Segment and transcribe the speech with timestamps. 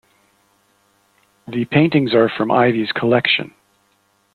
[1.47, 3.53] The paintings are from Iveagh's collection.